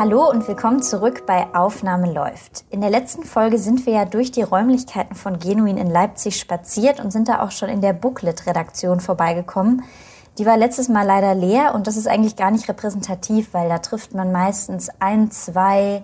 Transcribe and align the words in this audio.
Hallo 0.00 0.30
und 0.30 0.48
willkommen 0.48 0.82
zurück 0.82 1.26
bei 1.26 1.54
Aufnahme 1.54 2.10
läuft. 2.10 2.64
In 2.70 2.80
der 2.80 2.88
letzten 2.88 3.22
Folge 3.22 3.58
sind 3.58 3.84
wir 3.84 3.92
ja 3.92 4.04
durch 4.06 4.30
die 4.30 4.40
Räumlichkeiten 4.40 5.14
von 5.14 5.38
Genuin 5.38 5.76
in 5.76 5.90
Leipzig 5.90 6.40
spaziert 6.40 7.00
und 7.00 7.10
sind 7.10 7.28
da 7.28 7.42
auch 7.42 7.50
schon 7.50 7.68
in 7.68 7.82
der 7.82 7.92
Booklet-Redaktion 7.92 9.00
vorbeigekommen. 9.00 9.82
Die 10.38 10.46
war 10.46 10.56
letztes 10.56 10.88
Mal 10.88 11.06
leider 11.06 11.34
leer 11.34 11.74
und 11.74 11.86
das 11.86 11.98
ist 11.98 12.08
eigentlich 12.08 12.36
gar 12.36 12.50
nicht 12.50 12.66
repräsentativ, 12.66 13.52
weil 13.52 13.68
da 13.68 13.76
trifft 13.76 14.14
man 14.14 14.32
meistens 14.32 14.88
ein, 15.00 15.30
zwei, 15.30 16.02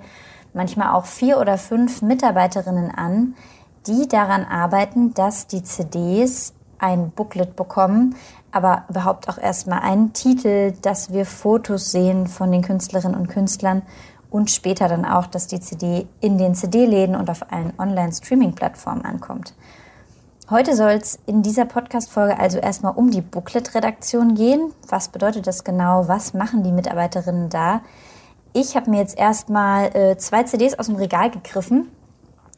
manchmal 0.53 0.93
auch 0.93 1.07
vier 1.07 1.41
oder 1.41 1.57
fünf 1.57 2.03
Mitarbeiterinnen 2.03 2.91
an, 2.91 3.35
die 3.87 4.07
daran 4.07 4.45
arbeiten, 4.45 5.15
dass 5.15 5.47
die 5.47 5.63
CDs 5.63 6.53
ein 6.79 7.11
Booklet 7.11 7.57
bekommen, 7.57 8.17
aber 8.53 8.85
überhaupt 8.89 9.29
auch 9.29 9.39
erstmal 9.39 9.81
einen 9.81 10.13
Titel, 10.13 10.73
dass 10.83 11.13
wir 11.13 11.27
Fotos 11.27 11.91
sehen 11.91 12.27
von 12.27 12.53
den 12.53 12.63
Künstlerinnen 12.63 13.19
und 13.19 13.29
Künstlern 13.29 13.83
und 14.31 14.51
später 14.51 14.89
dann 14.89 15.05
auch, 15.05 15.27
dass 15.27 15.47
die 15.47 15.61
CD 15.61 16.07
in 16.21 16.39
den 16.39 16.55
CD-Läden 16.55 17.17
und 17.17 17.31
auf 17.31 17.53
allen 17.53 17.73
Online-Streaming-Plattformen 17.79 19.05
ankommt. 19.05 19.55
Heute 20.49 20.77
soll 20.77 20.93
es 20.93 21.19
in 21.27 21.43
dieser 21.43 21.65
Podcast-Folge 21.65 22.39
also 22.39 22.59
erstmal 22.59 22.95
um 22.95 23.11
die 23.11 23.21
Booklet-Redaktion 23.21 24.37
gehen. 24.37 24.73
Was 24.89 25.09
bedeutet 25.09 25.47
das 25.49 25.65
genau? 25.65 26.07
Was 26.07 26.35
machen 26.35 26.63
die 26.63 26.71
Mitarbeiterinnen 26.71 27.49
da? 27.49 27.81
Ich 28.53 28.77
habe 28.77 28.91
mir 28.91 29.01
jetzt 29.01 29.19
erstmal 29.19 29.95
äh, 29.97 30.17
zwei 30.19 30.45
CDs 30.45 30.79
aus 30.79 30.87
dem 30.87 30.97
Regal 30.97 31.31
gegriffen, 31.31 31.91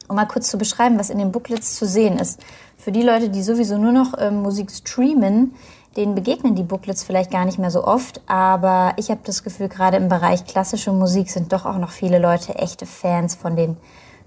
um 0.09 0.15
mal 0.15 0.25
kurz 0.25 0.49
zu 0.49 0.57
beschreiben, 0.57 0.99
was 0.99 1.09
in 1.09 1.17
den 1.17 1.31
Booklets 1.31 1.75
zu 1.75 1.85
sehen 1.85 2.17
ist. 2.17 2.41
Für 2.77 2.91
die 2.91 3.01
Leute, 3.03 3.29
die 3.29 3.43
sowieso 3.43 3.77
nur 3.77 3.93
noch 3.93 4.13
ähm, 4.17 4.41
Musik 4.41 4.71
streamen, 4.71 5.53
denen 5.95 6.15
begegnen 6.15 6.55
die 6.55 6.63
Booklets 6.63 7.03
vielleicht 7.03 7.31
gar 7.31 7.45
nicht 7.45 7.59
mehr 7.59 7.71
so 7.71 7.83
oft, 7.83 8.21
aber 8.27 8.93
ich 8.97 9.09
habe 9.09 9.21
das 9.23 9.43
Gefühl, 9.43 9.69
gerade 9.69 9.97
im 9.97 10.09
Bereich 10.09 10.45
klassische 10.45 10.91
Musik 10.91 11.29
sind 11.29 11.53
doch 11.53 11.65
auch 11.65 11.77
noch 11.77 11.91
viele 11.91 12.19
Leute 12.19 12.55
echte 12.55 12.85
Fans 12.85 13.35
von 13.35 13.55
den 13.55 13.77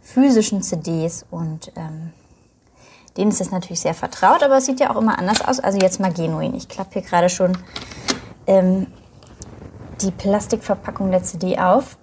physischen 0.01 0.63
CDs 0.63 1.25
und 1.31 1.73
ähm, 1.77 2.13
denen 3.17 3.31
ist 3.31 3.41
das 3.41 3.51
natürlich 3.51 3.81
sehr 3.81 3.95
vertraut, 3.95 4.43
aber 4.43 4.59
es 4.59 4.67
sieht 4.67 4.81
ja 4.81 4.91
auch 4.91 5.01
immer 5.01 5.19
anders 5.19 5.43
aus. 5.43 5.61
Also 5.61 5.79
jetzt 5.79 6.01
mal 6.01 6.13
genuin. 6.13 6.55
Ich 6.55 6.69
klappe 6.69 6.95
hier 6.95 7.03
gerade 7.03 7.29
schon 7.29 7.57
ähm, 8.47 8.87
die 10.01 10.11
Plastikverpackung 10.11 11.11
der 11.11 11.23
CD 11.23 11.59
auf. 11.59 11.97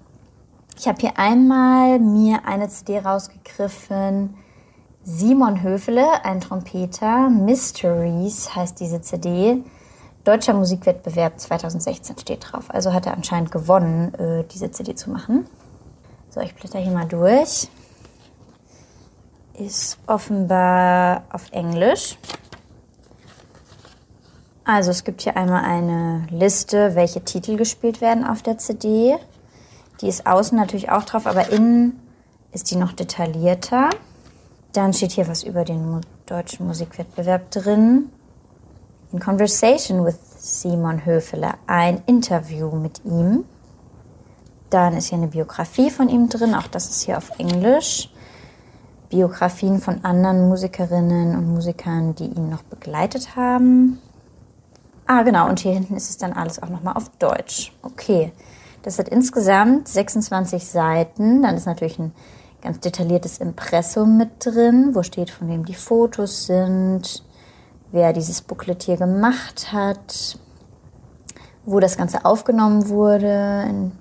Ich 0.79 0.87
habe 0.87 1.01
hier 1.01 1.19
einmal 1.19 1.99
mir 1.99 2.45
eine 2.45 2.69
CD 2.69 2.99
rausgegriffen, 2.99 4.37
Simon 5.03 5.61
Höfele, 5.61 6.23
ein 6.23 6.39
Trompeter. 6.39 7.29
Mysteries 7.29 8.55
heißt 8.55 8.79
diese 8.79 9.01
CD. 9.01 9.61
Deutscher 10.23 10.53
Musikwettbewerb 10.53 11.37
2016 11.37 12.17
steht 12.19 12.45
drauf. 12.49 12.69
Also 12.69 12.93
hat 12.93 13.05
er 13.07 13.13
anscheinend 13.13 13.51
gewonnen, 13.51 14.13
äh, 14.13 14.45
diese 14.45 14.71
CD 14.71 14.95
zu 14.95 15.09
machen. 15.09 15.47
So, 16.29 16.39
ich 16.39 16.55
blätter 16.55 16.79
hier 16.79 16.93
mal 16.93 17.07
durch. 17.07 17.67
Ist 19.55 19.97
offenbar 20.07 21.23
auf 21.29 21.51
Englisch. 21.51 22.17
Also 24.63 24.91
es 24.91 25.03
gibt 25.03 25.23
hier 25.23 25.35
einmal 25.35 25.65
eine 25.65 26.25
Liste, 26.29 26.95
welche 26.95 27.21
Titel 27.25 27.57
gespielt 27.57 27.99
werden 27.99 28.23
auf 28.23 28.43
der 28.43 28.59
CD. 28.59 29.17
Die 30.01 30.07
ist 30.07 30.25
außen 30.25 30.57
natürlich 30.57 30.89
auch 30.89 31.03
drauf, 31.03 31.27
aber 31.27 31.49
innen 31.49 31.99
ist 32.51 32.71
die 32.71 32.75
noch 32.75 32.93
detaillierter. 32.93 33.89
Dann 34.73 34.93
steht 34.93 35.11
hier 35.11 35.27
was 35.27 35.43
über 35.43 35.65
den 35.65 36.01
deutschen 36.25 36.67
Musikwettbewerb 36.67 37.51
drin. 37.51 38.09
In 39.11 39.19
Conversation 39.19 40.05
with 40.05 40.17
Simon 40.37 41.05
Höfele, 41.05 41.53
ein 41.67 42.01
Interview 42.05 42.71
mit 42.71 43.03
ihm. 43.03 43.43
Dann 44.69 44.95
ist 44.95 45.07
hier 45.07 45.17
eine 45.17 45.27
Biografie 45.27 45.89
von 45.89 46.09
ihm 46.09 46.29
drin, 46.29 46.53
auch 46.53 46.67
das 46.67 46.89
ist 46.89 47.01
hier 47.01 47.17
auf 47.17 47.31
Englisch. 47.39 48.11
Biografien 49.09 49.79
von 49.81 50.05
anderen 50.05 50.47
Musikerinnen 50.47 51.35
und 51.35 51.51
Musikern, 51.51 52.13
die 52.13 52.27
ihn 52.27 52.49
noch 52.49 52.61
begleitet 52.61 53.35
haben. 53.35 53.99
Ah, 55.07 55.23
genau, 55.23 55.49
und 55.49 55.59
hier 55.59 55.73
hinten 55.73 55.95
ist 55.95 56.11
es 56.11 56.17
dann 56.17 56.33
alles 56.33 56.61
auch 56.61 56.69
nochmal 56.69 56.95
auf 56.95 57.09
Deutsch. 57.17 57.73
Okay, 57.81 58.31
das 58.83 58.99
hat 58.99 59.09
insgesamt 59.09 59.87
26 59.87 60.65
Seiten. 60.65 61.41
Dann 61.41 61.55
ist 61.55 61.65
natürlich 61.65 61.99
ein 61.99 62.13
ganz 62.61 62.79
detailliertes 62.79 63.37
Impressum 63.39 64.17
mit 64.17 64.45
drin, 64.45 64.91
wo 64.93 65.03
steht, 65.03 65.29
von 65.29 65.47
wem 65.49 65.65
die 65.65 65.73
Fotos 65.73 66.45
sind, 66.45 67.23
wer 67.91 68.13
dieses 68.13 68.41
Booklet 68.41 68.83
hier 68.83 68.97
gemacht 68.97 69.71
hat, 69.71 70.37
wo 71.65 71.79
das 71.79 71.97
Ganze 71.97 72.25
aufgenommen 72.25 72.89
wurde, 72.89 73.65
in, 73.69 73.91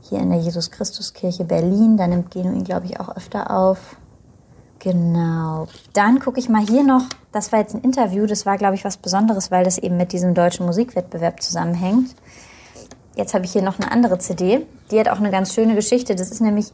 hier 0.00 0.20
in 0.20 0.30
der 0.30 0.38
Jesus 0.38 0.70
Christus 0.70 1.12
Kirche 1.12 1.44
Berlin. 1.44 1.96
Da 1.96 2.06
nimmt 2.06 2.30
Geno 2.30 2.52
ihn, 2.52 2.64
glaube 2.64 2.86
ich, 2.86 3.00
auch 3.00 3.14
öfter 3.16 3.50
auf. 3.50 3.96
Genau. 4.78 5.66
Dann 5.94 6.20
gucke 6.20 6.38
ich 6.38 6.48
mal 6.48 6.64
hier 6.64 6.84
noch, 6.84 7.02
das 7.32 7.50
war 7.50 7.58
jetzt 7.58 7.74
ein 7.74 7.80
Interview, 7.80 8.26
das 8.26 8.46
war, 8.46 8.56
glaube 8.56 8.76
ich, 8.76 8.84
was 8.84 8.98
Besonderes, 8.98 9.50
weil 9.50 9.64
das 9.64 9.78
eben 9.78 9.96
mit 9.96 10.12
diesem 10.12 10.34
deutschen 10.34 10.66
Musikwettbewerb 10.66 11.42
zusammenhängt. 11.42 12.14
Jetzt 13.16 13.32
habe 13.32 13.46
ich 13.46 13.52
hier 13.52 13.62
noch 13.62 13.80
eine 13.80 13.90
andere 13.90 14.18
CD, 14.18 14.66
die 14.90 15.00
hat 15.00 15.08
auch 15.08 15.18
eine 15.18 15.30
ganz 15.30 15.54
schöne 15.54 15.74
Geschichte. 15.74 16.14
Das 16.14 16.30
ist 16.30 16.40
nämlich 16.40 16.66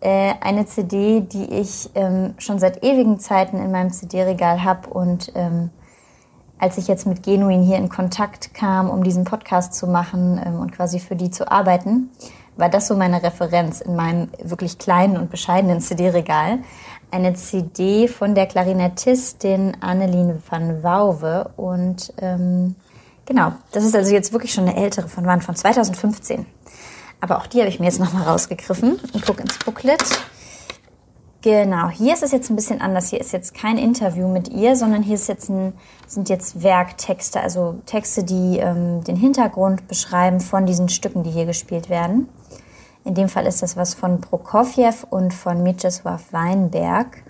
äh, 0.00 0.32
eine 0.40 0.64
CD, 0.64 1.20
die 1.20 1.44
ich 1.44 1.90
ähm, 1.94 2.34
schon 2.38 2.58
seit 2.58 2.82
ewigen 2.82 3.20
Zeiten 3.20 3.58
in 3.58 3.70
meinem 3.70 3.92
CD-Regal 3.92 4.64
habe 4.64 4.88
und 4.88 5.30
ähm, 5.34 5.70
als 6.58 6.78
ich 6.78 6.88
jetzt 6.88 7.06
mit 7.06 7.22
Genuin 7.22 7.62
hier 7.62 7.76
in 7.76 7.88
Kontakt 7.88 8.54
kam, 8.54 8.88
um 8.88 9.04
diesen 9.04 9.24
Podcast 9.24 9.74
zu 9.74 9.86
machen 9.86 10.40
ähm, 10.44 10.60
und 10.60 10.72
quasi 10.72 10.98
für 10.98 11.14
die 11.14 11.30
zu 11.30 11.50
arbeiten, 11.50 12.08
war 12.56 12.68
das 12.68 12.88
so 12.88 12.96
meine 12.96 13.22
Referenz 13.22 13.80
in 13.80 13.94
meinem 13.94 14.28
wirklich 14.42 14.78
kleinen 14.78 15.16
und 15.16 15.30
bescheidenen 15.30 15.80
CD-Regal. 15.80 16.60
Eine 17.10 17.34
CD 17.34 18.08
von 18.08 18.34
der 18.34 18.46
Klarinettistin 18.46 19.76
Annelien 19.80 20.42
van 20.48 20.82
Wauwe 20.82 21.50
und 21.56 22.14
ähm, 22.18 22.76
genau, 23.26 23.52
das 23.72 23.84
ist 23.84 23.94
also 23.94 24.12
jetzt 24.12 24.32
wirklich 24.32 24.52
schon 24.52 24.68
eine 24.68 24.76
ältere 24.76 25.08
von 25.08 25.26
wann? 25.26 25.42
Von 25.42 25.56
2015. 25.56 26.46
Aber 27.20 27.38
auch 27.38 27.46
die 27.46 27.60
habe 27.60 27.68
ich 27.68 27.78
mir 27.78 27.86
jetzt 27.86 28.00
nochmal 28.00 28.24
rausgegriffen 28.24 28.98
und 29.12 29.24
gucke 29.24 29.42
ins 29.42 29.58
Booklet. 29.58 30.02
Genau, 31.42 31.88
hier 31.88 32.14
ist 32.14 32.22
es 32.22 32.30
jetzt 32.30 32.50
ein 32.50 32.56
bisschen 32.56 32.80
anders. 32.80 33.10
Hier 33.10 33.20
ist 33.20 33.32
jetzt 33.32 33.52
kein 33.52 33.76
Interview 33.76 34.28
mit 34.28 34.48
ihr, 34.48 34.76
sondern 34.76 35.02
hier 35.02 35.18
jetzt 35.18 35.50
ein, 35.50 35.72
sind 36.06 36.28
jetzt 36.28 36.62
Werktexte, 36.62 37.40
also 37.40 37.80
Texte, 37.84 38.22
die 38.22 38.58
ähm, 38.58 39.02
den 39.02 39.16
Hintergrund 39.16 39.88
beschreiben 39.88 40.38
von 40.38 40.66
diesen 40.66 40.88
Stücken, 40.88 41.24
die 41.24 41.30
hier 41.30 41.46
gespielt 41.46 41.90
werden. 41.90 42.28
In 43.04 43.14
dem 43.14 43.28
Fall 43.28 43.46
ist 43.46 43.60
das 43.60 43.76
was 43.76 43.94
von 43.94 44.20
Prokofjew 44.20 44.94
und 45.10 45.34
von 45.34 45.64
Mieczysław 45.64 46.20
Weinberg. 46.30 47.24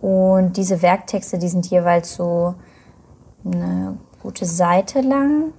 Und 0.00 0.56
diese 0.56 0.82
Werktexte, 0.82 1.38
die 1.38 1.48
sind 1.48 1.66
jeweils 1.66 2.14
so 2.14 2.56
eine 3.44 3.96
gute 4.22 4.44
Seite 4.44 5.00
lang. 5.00 5.52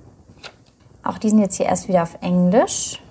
Auch 1.03 1.17
die 1.17 1.29
sind 1.29 1.39
jetzt 1.39 1.55
hier 1.55 1.65
erst 1.65 1.87
wieder 1.87 2.03
auf 2.03 2.17
Englisch 2.21 3.01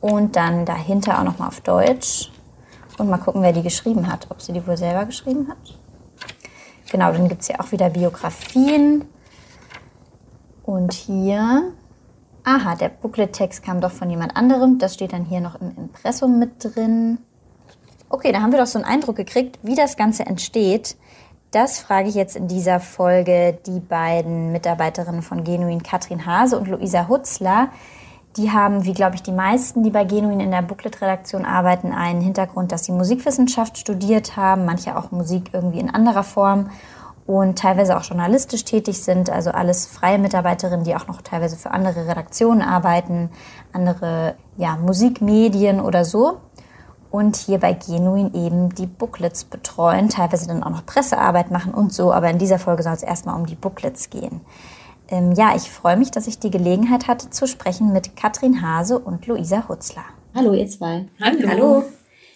und 0.00 0.36
dann 0.36 0.64
dahinter 0.64 1.18
auch 1.18 1.24
nochmal 1.24 1.48
auf 1.48 1.60
Deutsch. 1.60 2.30
Und 2.98 3.08
mal 3.08 3.18
gucken, 3.18 3.42
wer 3.42 3.52
die 3.52 3.62
geschrieben 3.62 4.10
hat. 4.10 4.26
Ob 4.30 4.42
sie 4.42 4.52
die 4.52 4.66
wohl 4.66 4.76
selber 4.76 5.04
geschrieben 5.04 5.48
hat. 5.48 5.78
Genau, 6.90 7.12
dann 7.12 7.28
gibt 7.28 7.42
es 7.42 7.46
hier 7.46 7.60
auch 7.60 7.70
wieder 7.70 7.90
Biografien. 7.90 9.04
Und 10.64 10.92
hier, 10.92 11.72
aha, 12.44 12.74
der 12.74 12.88
Booklet-Text 12.88 13.62
kam 13.62 13.80
doch 13.80 13.92
von 13.92 14.10
jemand 14.10 14.36
anderem. 14.36 14.78
Das 14.78 14.94
steht 14.94 15.12
dann 15.12 15.24
hier 15.24 15.40
noch 15.40 15.60
im 15.60 15.76
Impressum 15.76 16.38
mit 16.38 16.62
drin. 16.62 17.18
Okay, 18.08 18.32
da 18.32 18.40
haben 18.40 18.52
wir 18.52 18.58
doch 18.58 18.66
so 18.66 18.78
einen 18.78 18.86
Eindruck 18.86 19.16
gekriegt, 19.16 19.58
wie 19.62 19.74
das 19.74 19.96
Ganze 19.96 20.26
entsteht. 20.26 20.96
Das 21.50 21.78
frage 21.78 22.10
ich 22.10 22.14
jetzt 22.14 22.36
in 22.36 22.46
dieser 22.46 22.78
Folge 22.78 23.58
die 23.64 23.80
beiden 23.80 24.52
Mitarbeiterinnen 24.52 25.22
von 25.22 25.44
Genuin, 25.44 25.82
Katrin 25.82 26.26
Hase 26.26 26.58
und 26.58 26.68
Luisa 26.68 27.08
Hutzler. 27.08 27.70
Die 28.36 28.50
haben, 28.50 28.84
wie 28.84 28.92
glaube 28.92 29.14
ich 29.14 29.22
die 29.22 29.32
meisten, 29.32 29.82
die 29.82 29.88
bei 29.88 30.04
Genuin 30.04 30.40
in 30.40 30.50
der 30.50 30.60
Booklet-Redaktion 30.60 31.46
arbeiten, 31.46 31.92
einen 31.92 32.20
Hintergrund, 32.20 32.70
dass 32.70 32.84
sie 32.84 32.92
Musikwissenschaft 32.92 33.78
studiert 33.78 34.36
haben, 34.36 34.66
manche 34.66 34.94
auch 34.94 35.10
Musik 35.10 35.50
irgendwie 35.54 35.80
in 35.80 35.88
anderer 35.88 36.22
Form 36.22 36.68
und 37.26 37.58
teilweise 37.58 37.96
auch 37.96 38.04
journalistisch 38.04 38.64
tätig 38.64 39.02
sind, 39.02 39.30
also 39.30 39.50
alles 39.50 39.86
freie 39.86 40.18
Mitarbeiterinnen, 40.18 40.84
die 40.84 40.94
auch 40.96 41.06
noch 41.06 41.22
teilweise 41.22 41.56
für 41.56 41.70
andere 41.70 42.06
Redaktionen 42.06 42.60
arbeiten, 42.60 43.30
andere 43.72 44.34
ja, 44.58 44.76
Musikmedien 44.76 45.80
oder 45.80 46.04
so. 46.04 46.40
Und 47.10 47.36
hier 47.36 47.58
bei 47.58 47.72
Genuin 47.72 48.34
eben 48.34 48.74
die 48.74 48.86
Booklets 48.86 49.44
betreuen, 49.44 50.08
teilweise 50.08 50.46
dann 50.46 50.62
auch 50.62 50.70
noch 50.70 50.84
Pressearbeit 50.84 51.50
machen 51.50 51.72
und 51.72 51.92
so, 51.92 52.12
aber 52.12 52.28
in 52.28 52.38
dieser 52.38 52.58
Folge 52.58 52.82
soll 52.82 52.92
es 52.92 53.02
erstmal 53.02 53.38
um 53.38 53.46
die 53.46 53.54
Booklets 53.54 54.10
gehen. 54.10 54.42
Ähm, 55.10 55.32
ja, 55.32 55.56
ich 55.56 55.70
freue 55.70 55.96
mich, 55.96 56.10
dass 56.10 56.26
ich 56.26 56.38
die 56.38 56.50
Gelegenheit 56.50 57.08
hatte 57.08 57.30
zu 57.30 57.46
sprechen 57.46 57.92
mit 57.92 58.14
Katrin 58.14 58.60
Hase 58.60 58.98
und 58.98 59.26
Luisa 59.26 59.68
Hutzler. 59.68 60.04
Hallo, 60.34 60.52
ihr 60.52 60.68
zwei. 60.68 61.06
Hallo. 61.20 61.48
Hallo. 61.48 61.84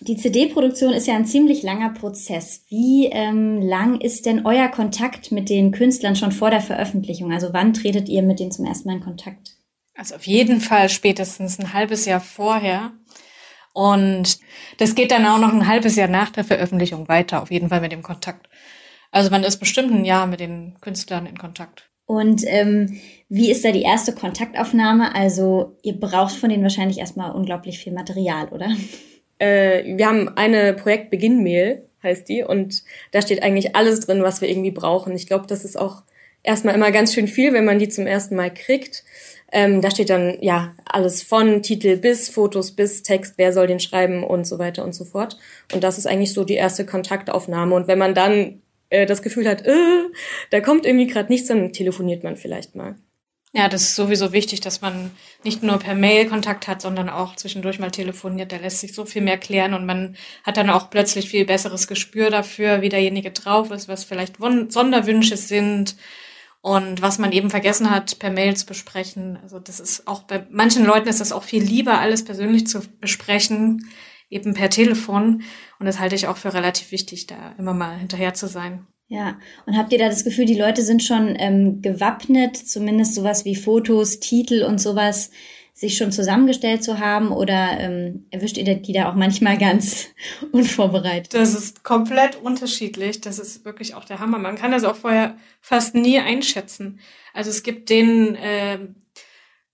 Die 0.00 0.16
CD-Produktion 0.16 0.92
ist 0.92 1.06
ja 1.06 1.14
ein 1.14 1.26
ziemlich 1.26 1.62
langer 1.62 1.90
Prozess. 1.90 2.64
Wie 2.68 3.06
ähm, 3.06 3.62
lang 3.62 4.00
ist 4.00 4.26
denn 4.26 4.44
euer 4.44 4.66
Kontakt 4.68 5.30
mit 5.30 5.48
den 5.48 5.70
Künstlern 5.70 6.16
schon 6.16 6.32
vor 6.32 6.50
der 6.50 6.60
Veröffentlichung? 6.60 7.30
Also 7.30 7.52
wann 7.52 7.72
tretet 7.72 8.08
ihr 8.08 8.22
mit 8.22 8.40
denen 8.40 8.50
zum 8.50 8.64
ersten 8.64 8.88
Mal 8.88 8.96
in 8.96 9.04
Kontakt? 9.04 9.56
Also 9.94 10.16
auf 10.16 10.26
jeden 10.26 10.60
Fall 10.60 10.88
spätestens 10.88 11.60
ein 11.60 11.72
halbes 11.72 12.06
Jahr 12.06 12.20
vorher. 12.20 12.90
Und 13.72 14.38
das 14.78 14.94
geht 14.94 15.10
dann 15.10 15.26
auch 15.26 15.38
noch 15.38 15.52
ein 15.52 15.66
halbes 15.66 15.96
Jahr 15.96 16.08
nach 16.08 16.30
der 16.30 16.44
Veröffentlichung 16.44 17.08
weiter, 17.08 17.42
auf 17.42 17.50
jeden 17.50 17.68
Fall 17.68 17.80
mit 17.80 17.92
dem 17.92 18.02
Kontakt. 18.02 18.48
Also 19.10 19.30
man 19.30 19.44
ist 19.44 19.58
bestimmt 19.58 19.92
ein 19.92 20.04
Jahr 20.04 20.26
mit 20.26 20.40
den 20.40 20.76
Künstlern 20.80 21.26
in 21.26 21.38
Kontakt. 21.38 21.88
Und 22.06 22.42
ähm, 22.46 23.00
wie 23.28 23.50
ist 23.50 23.64
da 23.64 23.72
die 23.72 23.82
erste 23.82 24.14
Kontaktaufnahme? 24.14 25.14
Also 25.14 25.76
ihr 25.82 25.98
braucht 25.98 26.34
von 26.34 26.50
denen 26.50 26.62
wahrscheinlich 26.62 26.98
erstmal 26.98 27.32
unglaublich 27.32 27.78
viel 27.78 27.92
Material, 27.92 28.48
oder? 28.48 28.68
Äh, 29.38 29.96
wir 29.96 30.06
haben 30.06 30.28
eine 30.36 30.72
Projektbeginn-Mail, 30.74 31.88
heißt 32.02 32.28
die, 32.28 32.44
und 32.44 32.82
da 33.10 33.22
steht 33.22 33.42
eigentlich 33.42 33.74
alles 33.74 34.00
drin, 34.00 34.22
was 34.22 34.40
wir 34.40 34.48
irgendwie 34.48 34.70
brauchen. 34.70 35.16
Ich 35.16 35.26
glaube, 35.26 35.46
das 35.46 35.64
ist 35.64 35.76
auch 35.76 36.02
erstmal 36.42 36.74
immer 36.74 36.92
ganz 36.92 37.14
schön 37.14 37.28
viel, 37.28 37.52
wenn 37.52 37.64
man 37.64 37.78
die 37.78 37.88
zum 37.88 38.06
ersten 38.06 38.36
Mal 38.36 38.52
kriegt. 38.52 39.04
Ähm, 39.52 39.82
da 39.82 39.90
steht 39.90 40.08
dann 40.08 40.38
ja 40.40 40.74
alles 40.86 41.22
von 41.22 41.62
Titel 41.62 41.98
bis 41.98 42.30
Fotos 42.30 42.72
bis 42.72 43.02
Text, 43.02 43.34
wer 43.36 43.52
soll 43.52 43.66
den 43.66 43.80
schreiben 43.80 44.24
und 44.24 44.46
so 44.46 44.58
weiter 44.58 44.82
und 44.82 44.94
so 44.94 45.04
fort. 45.04 45.36
Und 45.74 45.84
das 45.84 45.98
ist 45.98 46.06
eigentlich 46.06 46.32
so 46.32 46.44
die 46.44 46.54
erste 46.54 46.86
Kontaktaufnahme. 46.86 47.74
Und 47.74 47.86
wenn 47.86 47.98
man 47.98 48.14
dann 48.14 48.62
äh, 48.88 49.04
das 49.04 49.20
Gefühl 49.20 49.46
hat, 49.46 49.66
äh, 49.66 49.74
da 50.50 50.60
kommt 50.60 50.86
irgendwie 50.86 51.06
gerade 51.06 51.30
nichts, 51.30 51.48
dann 51.48 51.72
telefoniert 51.72 52.24
man 52.24 52.36
vielleicht 52.36 52.74
mal. 52.74 52.96
Ja, 53.54 53.68
das 53.68 53.82
ist 53.82 53.96
sowieso 53.96 54.32
wichtig, 54.32 54.62
dass 54.62 54.80
man 54.80 55.10
nicht 55.44 55.62
nur 55.62 55.78
per 55.78 55.94
Mail 55.94 56.26
Kontakt 56.26 56.66
hat, 56.66 56.80
sondern 56.80 57.10
auch 57.10 57.36
zwischendurch 57.36 57.78
mal 57.78 57.90
telefoniert. 57.90 58.50
Da 58.50 58.56
lässt 58.56 58.80
sich 58.80 58.94
so 58.94 59.04
viel 59.04 59.20
mehr 59.20 59.36
klären 59.36 59.74
und 59.74 59.84
man 59.84 60.16
hat 60.44 60.56
dann 60.56 60.70
auch 60.70 60.88
plötzlich 60.88 61.28
viel 61.28 61.44
besseres 61.44 61.86
Gespür 61.86 62.30
dafür, 62.30 62.80
wie 62.80 62.88
derjenige 62.88 63.30
drauf 63.30 63.70
ist, 63.70 63.88
was 63.88 64.04
vielleicht 64.04 64.36
Sonderwünsche 64.38 65.36
sind 65.36 65.96
und 66.62 67.02
was 67.02 67.18
man 67.18 67.32
eben 67.32 67.50
vergessen 67.50 67.90
hat, 67.90 68.20
per 68.20 68.30
Mail 68.30 68.56
zu 68.56 68.66
besprechen. 68.66 69.36
Also 69.42 69.58
das 69.58 69.80
ist 69.80 70.06
auch 70.06 70.22
bei 70.22 70.46
manchen 70.48 70.86
Leuten 70.86 71.08
ist 71.08 71.20
das 71.20 71.32
auch 71.32 71.42
viel 71.42 71.62
lieber, 71.62 71.98
alles 71.98 72.24
persönlich 72.24 72.68
zu 72.68 72.80
besprechen, 73.00 73.90
eben 74.30 74.54
per 74.54 74.70
Telefon. 74.70 75.42
Und 75.80 75.86
das 75.86 75.98
halte 75.98 76.14
ich 76.14 76.28
auch 76.28 76.36
für 76.36 76.54
relativ 76.54 76.92
wichtig, 76.92 77.26
da 77.26 77.52
immer 77.58 77.74
mal 77.74 77.98
hinterher 77.98 78.32
zu 78.32 78.46
sein. 78.46 78.86
Ja, 79.08 79.38
und 79.66 79.76
habt 79.76 79.92
ihr 79.92 79.98
da 79.98 80.08
das 80.08 80.24
Gefühl, 80.24 80.46
die 80.46 80.58
Leute 80.58 80.82
sind 80.82 81.02
schon 81.02 81.34
ähm, 81.36 81.82
gewappnet, 81.82 82.56
zumindest 82.56 83.14
sowas 83.14 83.44
wie 83.44 83.56
Fotos, 83.56 84.20
Titel 84.20 84.62
und 84.62 84.80
sowas, 84.80 85.30
sich 85.74 85.96
schon 85.96 86.12
zusammengestellt 86.12 86.84
zu 86.84 86.98
haben 86.98 87.32
oder 87.32 87.78
ähm, 87.80 88.26
erwischt 88.30 88.58
ihr 88.58 88.64
die 88.74 88.92
da 88.92 89.10
auch 89.10 89.14
manchmal 89.14 89.56
ganz 89.58 90.08
unvorbereitet? 90.52 91.34
Das 91.34 91.54
ist 91.54 91.82
komplett 91.82 92.36
unterschiedlich. 92.36 93.20
Das 93.20 93.38
ist 93.38 93.64
wirklich 93.64 93.94
auch 93.94 94.04
der 94.04 94.18
Hammer. 94.18 94.38
Man 94.38 94.56
kann 94.56 94.72
das 94.72 94.84
auch 94.84 94.96
vorher 94.96 95.36
fast 95.60 95.94
nie 95.94 96.18
einschätzen. 96.18 97.00
Also 97.32 97.50
es 97.50 97.62
gibt 97.62 97.88
den, 97.88 98.34
äh, 98.36 98.78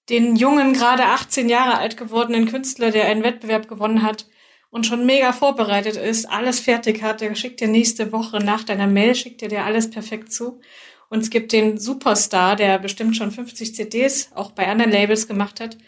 den 0.09 0.37
jungen, 0.37 0.73
gerade 0.73 1.05
18 1.05 1.49
Jahre 1.49 1.79
alt 1.79 1.97
gewordenen 1.97 2.47
Künstler, 2.47 2.91
der 2.91 3.06
einen 3.06 3.25
Wettbewerb 3.25 3.69
gewonnen 3.69 4.03
hat 4.03 4.27
und 4.71 4.87
schon 4.87 5.06
mega 5.06 5.33
vorbereitet 5.33 5.97
ist, 5.97 6.27
alles 6.27 6.61
fertig 6.61 7.03
hat, 7.03 7.21
der 7.21 7.35
schickt 7.35 7.61
dir 7.61 7.69
nächste 7.69 8.12
Woche 8.12 8.39
nach 8.39 8.65
deiner 8.65 8.87
Mail, 8.87 9.15
schickt 9.15 9.41
dir 9.41 9.49
dir 9.49 9.65
alles 9.65 9.91
perfekt 9.91 10.33
zu. 10.33 10.61
Und 11.10 11.20
es 11.20 11.31
gibt 11.31 11.52
den 11.52 11.78
Superstar, 11.78 12.56
der 12.56 12.78
bestimmt 12.78 13.16
schon 13.16 13.31
50 13.31 13.75
CDs 13.75 14.31
auch 14.34 14.52
bei 14.52 14.69
anderen 14.69 14.93
Labels 14.93 15.26
gemacht 15.26 15.60
hat, 15.60 15.78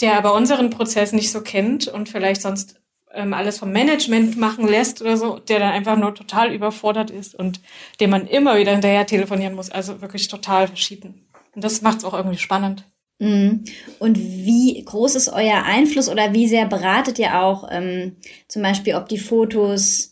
der 0.00 0.16
aber 0.16 0.34
unseren 0.34 0.70
Prozess 0.70 1.12
nicht 1.12 1.30
so 1.30 1.40
kennt 1.40 1.88
und 1.88 2.08
vielleicht 2.08 2.42
sonst 2.42 2.80
ähm, 3.12 3.34
alles 3.34 3.58
vom 3.58 3.72
Management 3.72 4.36
machen 4.36 4.66
lässt 4.66 5.00
oder 5.00 5.16
so, 5.16 5.38
der 5.38 5.58
dann 5.58 5.72
einfach 5.72 5.96
nur 5.96 6.14
total 6.14 6.54
überfordert 6.54 7.10
ist 7.10 7.34
und 7.34 7.60
dem 8.00 8.10
man 8.10 8.26
immer 8.26 8.56
wieder 8.56 8.72
hinterher 8.72 9.06
telefonieren 9.06 9.54
muss. 9.54 9.70
Also 9.70 10.00
wirklich 10.00 10.28
total 10.28 10.68
verschieden. 10.68 11.26
Und 11.54 11.64
das 11.64 11.82
macht 11.82 11.98
es 11.98 12.04
auch 12.04 12.14
irgendwie 12.14 12.38
spannend. 12.38 12.84
Mhm. 13.18 13.64
Und 13.98 14.18
wie 14.18 14.82
groß 14.84 15.14
ist 15.14 15.28
euer 15.28 15.62
Einfluss 15.64 16.08
oder 16.08 16.32
wie 16.32 16.48
sehr 16.48 16.66
beratet 16.66 17.18
ihr 17.18 17.40
auch 17.40 17.68
ähm, 17.70 18.16
zum 18.48 18.62
Beispiel, 18.62 18.94
ob 18.94 19.08
die 19.08 19.18
Fotos 19.18 20.11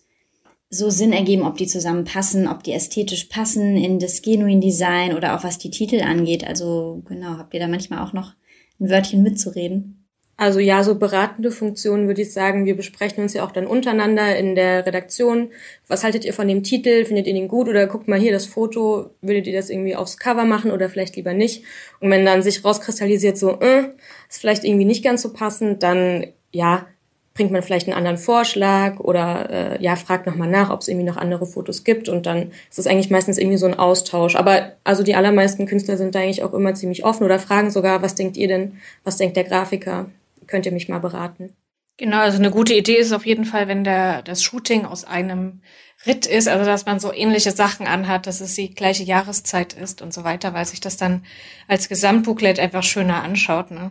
so 0.71 0.89
Sinn 0.89 1.13
ergeben, 1.13 1.43
ob 1.43 1.57
die 1.57 1.67
zusammenpassen, 1.67 2.47
ob 2.47 2.63
die 2.63 2.73
ästhetisch 2.73 3.25
passen 3.25 3.77
in 3.77 3.99
das 3.99 4.23
Genuin 4.23 4.61
Design 4.61 5.17
oder 5.17 5.37
auch 5.37 5.43
was 5.43 5.59
die 5.59 5.71
Titel 5.71 6.01
angeht. 6.01 6.47
Also 6.47 7.03
genau, 7.09 7.39
habt 7.39 7.53
ihr 7.53 7.61
da 7.61 7.67
manchmal 7.67 7.99
auch 8.07 8.13
noch 8.13 8.35
ein 8.79 8.89
Wörtchen 8.89 9.23
mitzureden? 9.23 9.97
Also 10.37 10.59
ja, 10.59 10.83
so 10.83 10.95
beratende 10.95 11.51
Funktionen 11.51 12.07
würde 12.07 12.23
ich 12.23 12.33
sagen. 12.33 12.65
Wir 12.65 12.75
besprechen 12.75 13.23
uns 13.23 13.35
ja 13.35 13.45
auch 13.45 13.51
dann 13.51 13.67
untereinander 13.67 14.39
in 14.39 14.55
der 14.55 14.87
Redaktion. 14.87 15.51
Was 15.87 16.03
haltet 16.03 16.25
ihr 16.25 16.33
von 16.33 16.49
dem 16.49 16.63
Titel? 16.63 17.05
Findet 17.05 17.27
ihr 17.27 17.35
den 17.35 17.49
gut? 17.49 17.69
Oder 17.69 17.87
guckt 17.87 18.09
mal 18.09 18.19
hier 18.19 18.33
das 18.33 18.47
Foto. 18.47 19.11
Würdet 19.21 19.47
ihr 19.49 19.53
das 19.53 19.69
irgendwie 19.69 19.97
aufs 19.97 20.17
Cover 20.17 20.47
machen 20.47 20.71
oder 20.71 20.89
vielleicht 20.89 21.17
lieber 21.17 21.35
nicht? 21.35 21.65
Und 22.01 22.11
wenn 22.11 22.25
dann 22.25 22.43
sich 22.43 22.65
rauskristallisiert, 22.65 23.37
so, 23.37 23.61
äh, 23.61 23.91
ist 24.31 24.41
vielleicht 24.41 24.65
irgendwie 24.65 24.87
nicht 24.87 25.05
ganz 25.05 25.21
so 25.21 25.33
passend, 25.35 25.83
dann 25.83 26.29
ja, 26.53 26.87
bringt 27.35 27.53
man 27.53 27.63
vielleicht 27.63 27.87
einen 27.87 27.97
anderen 27.97 28.19
Vorschlag 28.19 28.99
oder 28.99 29.51
äh, 29.51 29.83
ja, 29.83 29.97
fragt 29.97 30.27
nochmal 30.27 30.49
nach, 30.49 30.71
ob 30.71 30.81
es 30.81 30.89
irgendwie 30.89 31.07
noch 31.07 31.17
andere 31.17 31.47
Fotos 31.47 31.85
gibt 31.85 32.09
und 32.09 32.27
dann 32.27 32.51
ist 32.69 32.79
es 32.79 32.87
eigentlich 32.87 33.11
meistens 33.11 33.39
irgendwie 33.39 33.57
so 33.57 33.67
ein 33.67 33.79
Austausch. 33.79 34.37
Aber 34.37 34.73
also 34.85 35.03
die 35.03 35.15
allermeisten 35.15 35.67
Künstler 35.67 35.97
sind 35.97 36.15
da 36.15 36.21
eigentlich 36.21 36.43
auch 36.43 36.53
immer 36.55 36.75
ziemlich 36.75 37.05
offen 37.05 37.25
oder 37.25 37.39
fragen 37.39 37.71
sogar, 37.71 38.03
was 38.03 38.15
denkt 38.15 38.37
ihr 38.37 38.49
denn, 38.49 38.79
was 39.05 39.17
denkt 39.17 39.37
der 39.37 39.45
Grafiker? 39.45 40.11
Könnt 40.47 40.67
ihr 40.67 40.73
mich 40.73 40.89
mal 40.89 40.99
beraten? 40.99 41.55
Genau, 41.97 42.19
also 42.19 42.39
eine 42.39 42.51
gute 42.51 42.75
Idee 42.75 42.97
ist 42.97 43.13
auf 43.13 43.27
jeden 43.27 43.45
Fall, 43.45 43.69
wenn 43.69 43.85
der, 43.85 44.23
das 44.23 44.43
Shooting 44.43 44.87
aus 44.87 45.05
einem 45.05 45.61
Ritt 46.07 46.27
ist, 46.27 46.49
also 46.49 46.65
dass 46.65 46.87
man 46.87 46.99
so 46.99 47.13
ähnliche 47.13 47.53
Sachen 47.53 47.87
anhat, 47.87 48.27
dass 48.27 48.41
es 48.41 48.55
die 48.55 48.75
gleiche 48.75 49.03
Jahreszeit 49.03 49.75
ist 49.75 50.01
und 50.01 50.15
so 50.15 50.25
weiter, 50.25 50.55
weil 50.55 50.65
sich 50.65 50.81
das 50.81 50.97
dann 50.97 51.25
als 51.69 51.91
Gesamtbooklet 51.91 52.59
einfach 52.59 52.83
schöner 52.83 53.23
anschaut. 53.23 53.71
Ne? 53.71 53.91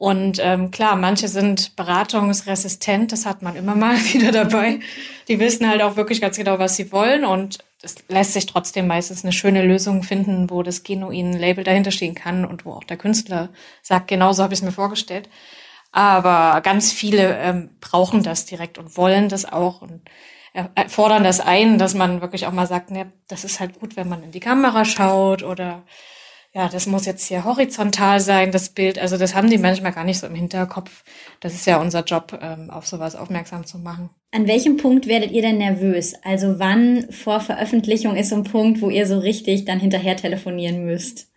Und 0.00 0.38
ähm, 0.40 0.70
klar, 0.70 0.96
manche 0.96 1.28
sind 1.28 1.76
beratungsresistent, 1.76 3.12
das 3.12 3.26
hat 3.26 3.42
man 3.42 3.54
immer 3.54 3.74
mal 3.74 3.96
wieder 4.14 4.32
dabei. 4.32 4.80
Die 5.28 5.38
wissen 5.38 5.68
halt 5.68 5.82
auch 5.82 5.96
wirklich 5.96 6.22
ganz 6.22 6.38
genau, 6.38 6.58
was 6.58 6.76
sie 6.76 6.90
wollen 6.90 7.26
und 7.26 7.58
es 7.82 7.96
lässt 8.08 8.32
sich 8.32 8.46
trotzdem 8.46 8.86
meistens 8.86 9.24
eine 9.24 9.32
schöne 9.34 9.62
Lösung 9.62 10.02
finden, 10.02 10.48
wo 10.48 10.62
das 10.62 10.84
genuine 10.84 11.36
Label 11.36 11.64
dahinter 11.64 11.90
stehen 11.90 12.14
kann 12.14 12.46
und 12.46 12.64
wo 12.64 12.72
auch 12.72 12.84
der 12.84 12.96
Künstler 12.96 13.50
sagt, 13.82 14.08
genau 14.08 14.32
so 14.32 14.42
habe 14.42 14.54
ich 14.54 14.60
es 14.60 14.64
mir 14.64 14.72
vorgestellt. 14.72 15.28
Aber 15.92 16.62
ganz 16.62 16.92
viele 16.92 17.36
ähm, 17.36 17.68
brauchen 17.82 18.22
das 18.22 18.46
direkt 18.46 18.78
und 18.78 18.96
wollen 18.96 19.28
das 19.28 19.44
auch 19.44 19.82
und 19.82 20.00
fordern 20.88 21.24
das 21.24 21.40
ein, 21.40 21.76
dass 21.76 21.92
man 21.92 22.22
wirklich 22.22 22.46
auch 22.46 22.52
mal 22.52 22.66
sagt, 22.66 22.90
ne, 22.90 23.12
das 23.28 23.44
ist 23.44 23.60
halt 23.60 23.78
gut, 23.78 23.96
wenn 23.96 24.08
man 24.08 24.22
in 24.22 24.30
die 24.30 24.40
Kamera 24.40 24.86
schaut 24.86 25.42
oder 25.42 25.82
ja, 26.52 26.68
das 26.68 26.86
muss 26.86 27.06
jetzt 27.06 27.26
hier 27.26 27.44
horizontal 27.44 28.18
sein, 28.18 28.50
das 28.50 28.70
Bild. 28.70 28.98
Also 28.98 29.16
das 29.16 29.34
haben 29.34 29.50
die 29.50 29.58
manchmal 29.58 29.92
gar 29.92 30.04
nicht 30.04 30.18
so 30.18 30.26
im 30.26 30.34
Hinterkopf. 30.34 31.04
Das 31.38 31.54
ist 31.54 31.66
ja 31.66 31.80
unser 31.80 32.02
Job, 32.02 32.36
ähm, 32.42 32.70
auf 32.70 32.86
sowas 32.88 33.14
aufmerksam 33.14 33.66
zu 33.66 33.78
machen. 33.78 34.10
An 34.32 34.48
welchem 34.48 34.76
Punkt 34.76 35.06
werdet 35.06 35.30
ihr 35.30 35.42
denn 35.42 35.58
nervös? 35.58 36.14
Also 36.24 36.58
wann 36.58 37.10
vor 37.12 37.40
Veröffentlichung 37.40 38.16
ist 38.16 38.30
so 38.30 38.36
ein 38.36 38.44
Punkt, 38.44 38.82
wo 38.82 38.90
ihr 38.90 39.06
so 39.06 39.18
richtig 39.18 39.64
dann 39.64 39.78
hinterher 39.78 40.16
telefonieren 40.16 40.84
müsst? 40.84 41.28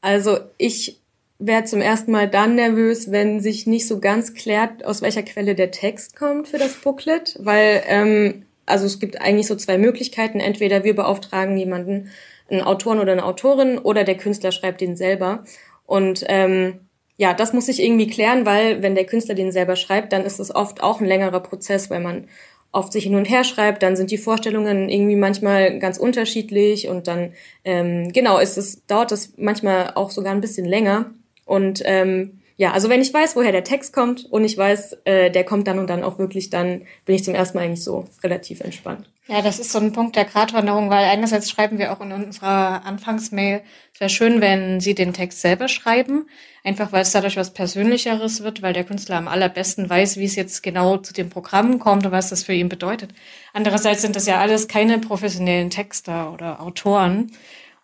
Also 0.00 0.38
ich 0.58 1.00
werde 1.40 1.66
zum 1.66 1.80
ersten 1.80 2.12
Mal 2.12 2.28
dann 2.28 2.54
nervös, 2.54 3.10
wenn 3.10 3.40
sich 3.40 3.66
nicht 3.66 3.88
so 3.88 3.98
ganz 3.98 4.34
klärt, 4.34 4.84
aus 4.84 5.02
welcher 5.02 5.24
Quelle 5.24 5.56
der 5.56 5.72
Text 5.72 6.14
kommt 6.14 6.46
für 6.46 6.58
das 6.58 6.74
Booklet, 6.74 7.36
weil 7.40 7.82
ähm, 7.86 8.44
also 8.64 8.86
es 8.86 9.00
gibt 9.00 9.20
eigentlich 9.20 9.48
so 9.48 9.56
zwei 9.56 9.76
Möglichkeiten. 9.76 10.38
Entweder 10.38 10.84
wir 10.84 10.94
beauftragen 10.94 11.56
jemanden, 11.56 12.10
einen 12.52 12.62
Autoren 12.62 13.00
oder 13.00 13.12
eine 13.12 13.24
Autorin 13.24 13.78
oder 13.78 14.04
der 14.04 14.16
Künstler 14.16 14.52
schreibt 14.52 14.80
den 14.80 14.96
selber. 14.96 15.44
Und 15.86 16.24
ähm, 16.28 16.80
ja, 17.16 17.34
das 17.34 17.52
muss 17.52 17.66
sich 17.66 17.82
irgendwie 17.82 18.08
klären, 18.08 18.46
weil 18.46 18.82
wenn 18.82 18.94
der 18.94 19.06
Künstler 19.06 19.34
den 19.34 19.52
selber 19.52 19.76
schreibt, 19.76 20.12
dann 20.12 20.24
ist 20.24 20.40
es 20.40 20.54
oft 20.54 20.82
auch 20.82 21.00
ein 21.00 21.06
längerer 21.06 21.40
Prozess, 21.40 21.90
weil 21.90 22.00
man 22.00 22.28
oft 22.72 22.92
sich 22.92 23.04
hin 23.04 23.14
und 23.14 23.26
her 23.26 23.44
schreibt, 23.44 23.82
dann 23.82 23.96
sind 23.96 24.10
die 24.10 24.18
Vorstellungen 24.18 24.88
irgendwie 24.88 25.16
manchmal 25.16 25.78
ganz 25.78 25.98
unterschiedlich 25.98 26.88
und 26.88 27.06
dann 27.06 27.34
ähm, 27.64 28.12
genau 28.12 28.38
ist 28.38 28.56
es 28.56 28.86
dauert 28.86 29.12
das 29.12 29.34
manchmal 29.36 29.92
auch 29.94 30.10
sogar 30.10 30.32
ein 30.32 30.40
bisschen 30.40 30.64
länger 30.64 31.10
und 31.44 31.82
ähm, 31.84 32.40
ja, 32.62 32.70
also 32.70 32.88
wenn 32.88 33.02
ich 33.02 33.12
weiß, 33.12 33.34
woher 33.34 33.50
der 33.50 33.64
Text 33.64 33.92
kommt 33.92 34.24
und 34.30 34.44
ich 34.44 34.56
weiß, 34.56 34.98
äh, 35.02 35.32
der 35.32 35.42
kommt 35.42 35.66
dann 35.66 35.80
und 35.80 35.90
dann 35.90 36.04
auch 36.04 36.20
wirklich, 36.20 36.48
dann 36.48 36.82
bin 37.04 37.16
ich 37.16 37.24
zum 37.24 37.34
ersten 37.34 37.58
Mal 37.58 37.64
eigentlich 37.64 37.82
so 37.82 38.06
relativ 38.22 38.60
entspannt. 38.60 39.10
Ja, 39.26 39.42
das 39.42 39.58
ist 39.58 39.72
so 39.72 39.80
ein 39.80 39.92
Punkt 39.92 40.14
der 40.14 40.26
Gratwanderung, 40.26 40.88
weil 40.88 41.06
einerseits 41.06 41.50
schreiben 41.50 41.78
wir 41.78 41.92
auch 41.92 42.00
in 42.00 42.12
unserer 42.12 42.86
Anfangsmail, 42.86 43.62
es 43.92 43.98
wäre 43.98 44.10
schön, 44.10 44.40
wenn 44.40 44.78
Sie 44.78 44.94
den 44.94 45.12
Text 45.12 45.40
selber 45.40 45.66
schreiben, 45.66 46.28
einfach 46.62 46.92
weil 46.92 47.02
es 47.02 47.10
dadurch 47.10 47.36
was 47.36 47.52
Persönlicheres 47.52 48.44
wird, 48.44 48.62
weil 48.62 48.74
der 48.74 48.84
Künstler 48.84 49.16
am 49.16 49.26
allerbesten 49.26 49.90
weiß, 49.90 50.18
wie 50.18 50.26
es 50.26 50.36
jetzt 50.36 50.62
genau 50.62 50.98
zu 50.98 51.12
dem 51.12 51.30
Programm 51.30 51.80
kommt 51.80 52.06
und 52.06 52.12
was 52.12 52.30
das 52.30 52.44
für 52.44 52.54
ihn 52.54 52.68
bedeutet. 52.68 53.10
Andererseits 53.52 54.02
sind 54.02 54.14
das 54.14 54.26
ja 54.26 54.38
alles 54.38 54.68
keine 54.68 55.00
professionellen 55.00 55.70
Texter 55.70 56.32
oder 56.32 56.60
Autoren 56.60 57.32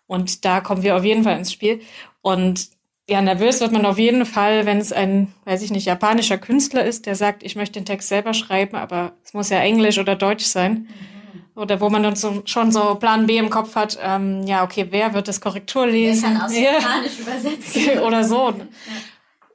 und 0.07 0.45
da 0.45 0.61
kommen 0.61 0.83
wir 0.83 0.95
auf 0.95 1.03
jeden 1.03 1.25
Fall 1.25 1.37
ins 1.37 1.51
Spiel 1.51 1.81
und 2.21 2.78
ja, 3.09 3.21
nervös 3.21 3.59
wird 3.59 3.71
man 3.71 3.85
auf 3.85 3.97
jeden 3.97 4.25
Fall, 4.25 4.65
wenn 4.65 4.77
es 4.77 4.93
ein, 4.93 5.33
weiß 5.45 5.61
ich 5.63 5.71
nicht, 5.71 5.85
japanischer 5.85 6.37
Künstler 6.37 6.85
ist, 6.85 7.05
der 7.05 7.15
sagt, 7.15 7.43
ich 7.43 7.55
möchte 7.55 7.79
den 7.79 7.85
Text 7.85 8.07
selber 8.07 8.33
schreiben, 8.33 8.75
aber 8.77 9.13
es 9.23 9.33
muss 9.33 9.49
ja 9.49 9.59
Englisch 9.59 9.97
oder 9.97 10.15
Deutsch 10.15 10.45
sein. 10.45 10.87
Mhm 10.87 11.19
oder 11.59 11.81
wo 11.81 11.89
man 11.89 12.03
dann 12.03 12.15
so, 12.15 12.41
schon 12.45 12.71
so 12.71 12.95
Plan 12.95 13.27
B 13.27 13.37
im 13.37 13.49
Kopf 13.49 13.75
hat, 13.75 13.99
ähm, 14.01 14.47
ja, 14.47 14.63
okay, 14.63 14.87
wer 14.91 15.13
wird 15.13 15.27
das 15.27 15.41
Korrektur 15.41 15.85
lesen? 15.85 16.23
Wer 16.23 16.33
kann 16.33 16.41
aus 16.41 16.57
Japanisch 16.57 17.17
ja. 17.17 17.23
übersetzen? 17.23 17.99
oder 18.05 18.23
so. 18.23 18.49
Ja. 18.49 18.65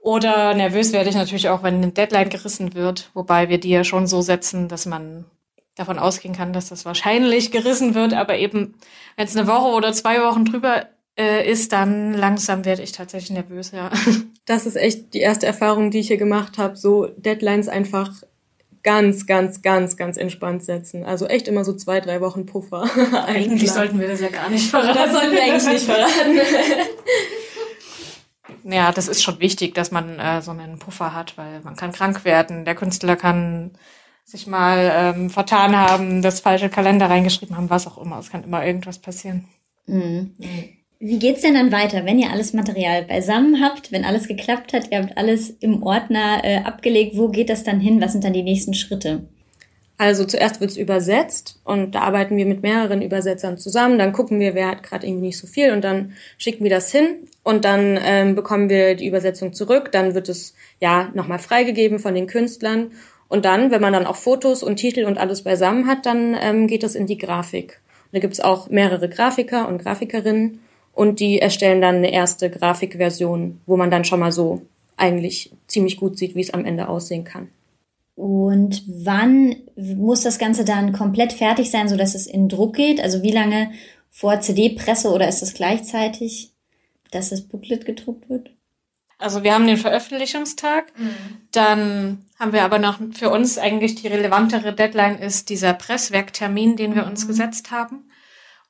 Oder 0.03 0.55
nervös 0.55 0.93
werde 0.93 1.09
ich 1.09 1.17
natürlich 1.17 1.49
auch, 1.49 1.63
wenn 1.63 1.77
eine 1.77 1.93
Deadline 1.93 2.29
gerissen 2.29 2.75
wird, 2.75 3.11
wobei 3.15 3.49
wir 3.49 3.59
die 3.59 3.71
ja 3.71 3.85
schon 3.85 4.07
so 4.07 4.21
setzen, 4.21 4.69
dass 4.69 4.85
man 4.85 5.25
davon 5.77 5.99
ausgehen 5.99 6.37
kann, 6.37 6.53
dass 6.53 6.69
das 6.69 6.85
wahrscheinlich 6.85 7.51
gerissen 7.51 7.95
wird, 7.95 8.13
aber 8.13 8.37
eben, 8.37 8.75
wenn 9.17 9.27
es 9.27 9.35
eine 9.35 9.47
Woche 9.47 9.75
oder 9.75 9.95
zwei 9.95 10.23
Wochen 10.23 10.45
drüber 10.45 10.87
äh, 11.17 11.51
ist, 11.51 11.73
dann 11.73 12.13
langsam 12.15 12.65
werde 12.65 12.83
ich 12.83 12.93
tatsächlich 12.93 13.31
nervös, 13.31 13.73
ja. 13.73 13.91
Das 14.47 14.67
ist 14.67 14.77
echt 14.77 15.15
die 15.15 15.21
erste 15.21 15.47
Erfahrung, 15.47 15.91
die 15.91 16.01
ich 16.01 16.09
hier 16.09 16.19
gemacht 16.19 16.59
habe, 16.59 16.77
so 16.77 17.07
Deadlines 17.07 17.67
einfach 17.67 18.11
ganz, 18.85 19.27
ganz, 19.27 19.63
ganz, 19.63 19.97
ganz 19.97 20.17
entspannt 20.19 20.63
setzen. 20.63 21.05
Also 21.05 21.27
echt 21.27 21.49
immer 21.49 21.65
so 21.65 21.73
zwei, 21.73 22.01
drei 22.01 22.21
Wochen 22.21 22.47
Puffer. 22.47 22.83
eigentlich 23.27 23.73
sollten 23.73 23.99
wir 23.99 24.07
das 24.07 24.21
ja 24.21 24.29
gar 24.29 24.51
nicht 24.51 24.69
verraten. 24.69 24.99
Das 24.99 25.13
sollten 25.13 25.33
wir 25.33 25.43
eigentlich 25.43 25.67
nicht 25.67 25.87
verraten. 25.87 26.39
ja, 28.71 28.93
das 28.93 29.09
ist 29.09 29.23
schon 29.23 29.41
wichtig, 29.41 29.75
dass 29.75 29.91
man 29.91 30.19
äh, 30.19 30.43
so 30.43 30.51
einen 30.51 30.79
Puffer 30.79 31.15
hat, 31.15 31.39
weil 31.39 31.61
man 31.63 31.75
kann 31.75 31.93
krank 31.93 32.27
werden. 32.27 32.67
Der 32.67 32.75
Künstler 32.75 33.17
kann 33.17 33.73
sich 34.25 34.47
mal 34.47 34.93
ähm, 34.95 35.31
vertan 35.31 35.77
haben, 35.77 36.21
das 36.21 36.41
falsche 36.41 36.69
Kalender 36.69 37.09
reingeschrieben 37.09 37.57
haben, 37.57 37.71
was 37.71 37.87
auch 37.87 37.97
immer. 37.97 38.19
Es 38.19 38.31
kann 38.31 38.45
immer 38.45 38.65
irgendwas 38.65 38.99
passieren. 38.99 39.49
Mhm. 39.87 40.35
Mhm. 40.39 40.84
Wie 41.07 41.19
geht's 41.19 41.43
denn 41.43 41.53
dann 41.53 41.71
weiter, 41.71 42.07
wenn 42.07 42.19
ihr 42.19 42.31
alles 42.31 42.55
Material 42.55 43.03
beisammen 43.03 43.61
habt, 43.63 43.93
wenn 43.93 44.07
alles 44.07 44.27
geklappt 44.27 44.73
hat, 44.73 44.91
ihr 44.91 45.03
habt 45.03 45.19
alles 45.19 45.51
im 45.61 45.83
Ordner 45.83 46.41
äh, 46.43 46.61
abgelegt, 46.65 47.19
wo 47.19 47.29
geht 47.29 47.51
das 47.51 47.63
dann 47.63 47.79
hin? 47.79 48.01
Was 48.01 48.13
sind 48.13 48.25
dann 48.25 48.33
die 48.33 48.43
nächsten 48.43 48.73
Schritte? 48.73 49.25
Also 49.99 50.25
zuerst 50.25 50.63
wird's 50.63 50.79
übersetzt 50.79 51.61
und 51.63 51.95
da 51.95 52.01
arbeiten 52.01 52.39
wir 52.39 52.47
mit 52.47 52.63
mehreren 52.63 53.03
Übersetzern 53.03 53.59
zusammen. 53.59 53.99
Dann 53.99 54.15
gucken 54.15 54.41
wir, 54.41 54.55
wer 54.55 54.69
hat 54.69 54.83
gerade 54.83 55.07
irgendwie 55.07 55.27
nicht 55.27 55.37
so 55.37 55.47
viel 55.47 55.73
und 55.73 55.85
dann 55.85 56.15
schicken 56.39 56.65
wir 56.65 56.71
das 56.71 56.91
hin 56.91 57.29
und 57.43 57.67
dann 57.67 57.99
ähm, 58.03 58.35
bekommen 58.35 58.71
wir 58.71 58.95
die 58.95 59.07
Übersetzung 59.07 59.53
zurück. 59.53 59.93
Dann 59.93 60.15
wird 60.15 60.31
es 60.31 60.55
ja 60.81 61.11
nochmal 61.13 61.39
freigegeben 61.39 61.99
von 61.99 62.15
den 62.15 62.27
Künstlern 62.27 62.93
und 63.29 63.45
dann, 63.45 63.71
wenn 63.71 63.83
man 63.83 63.93
dann 63.93 64.07
auch 64.07 64.17
Fotos 64.17 64.63
und 64.63 64.77
Titel 64.77 65.05
und 65.05 65.19
alles 65.19 65.45
beisammen 65.45 65.87
hat, 65.87 66.07
dann 66.07 66.35
ähm, 66.41 66.67
geht 66.67 66.83
das 66.83 66.95
in 66.95 67.07
die 67.07 67.19
Grafik. 67.19 67.83
Und 68.07 68.15
da 68.15 68.21
gibt's 68.21 68.41
auch 68.41 68.71
mehrere 68.71 69.11
Grafiker 69.11 69.69
und 69.69 69.83
Grafikerinnen 69.83 70.61
und 70.95 71.21
die 71.21 71.41
erstellen 71.41 71.81
dann 71.81 71.97
eine 71.97 72.13
erste 72.13 72.51
Grafikversion, 72.51 73.61
wo 73.67 73.77
man 73.77 73.91
dann 73.91 74.05
schon 74.05 74.21
mal 74.21 74.33
so 74.33 74.63
eigentlich 74.97 75.53
ziemlich 75.67 75.97
gut 75.97 76.17
sieht, 76.17 76.35
wie 76.35 76.41
es 76.41 76.55
am 76.55 76.65
Ende 76.65 76.89
aussehen 76.89 77.25
kann. 77.25 77.49
Und 78.15 78.85
wann 78.87 79.57
muss 79.77 80.21
das 80.21 80.39
Ganze 80.39 80.65
dann 80.65 80.93
komplett 80.93 81.33
fertig 81.33 81.71
sein, 81.71 81.89
so 81.89 81.97
dass 81.97 82.15
es 82.15 82.29
in 82.29 82.49
Druck 82.49 82.77
geht? 82.77 83.01
Also 83.01 83.23
wie 83.23 83.33
lange 83.33 83.73
vor 84.11 84.41
CD-Presse 84.41 85.11
oder 85.11 85.27
ist 85.27 85.43
es 85.43 85.55
gleichzeitig, 85.55 86.53
dass 87.11 87.31
das 87.31 87.43
Booklet 87.43 87.85
gedruckt 87.85 88.29
wird? 88.29 88.51
Also 89.19 89.43
wir 89.43 89.55
haben 89.55 89.67
den 89.67 89.77
Veröffentlichungstag, 89.77 90.93
mhm. 90.97 91.11
dann 91.51 92.25
haben 92.39 92.53
wir 92.53 92.63
aber 92.63 92.79
noch 92.79 92.99
für 93.13 93.31
uns 93.31 93.59
eigentlich 93.59 93.95
die 93.97 94.09
relevantere 94.09 94.75
Deadline 94.75 95.19
ist 95.19 95.49
dieser 95.49 95.73
Presswerktermin, 95.73 96.77
den 96.77 96.95
wir 96.95 97.07
uns 97.07 97.25
mhm. 97.25 97.29
gesetzt 97.29 97.71
haben. 97.71 98.11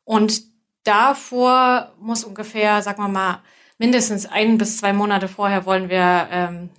Und 0.04 0.53
davor 0.84 1.92
muss 2.00 2.24
ungefähr, 2.24 2.82
sagen 2.82 3.02
wir 3.02 3.08
mal, 3.08 3.42
mindestens 3.78 4.26
ein 4.26 4.58
bis 4.58 4.78
zwei 4.78 4.92
Monate 4.92 5.28
vorher 5.28 5.66
wollen 5.66 5.88
wir 5.88 6.28
ähm, 6.30 6.70